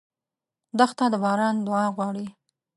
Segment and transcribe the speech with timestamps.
[0.77, 2.25] دښته د باران دعا غواړي.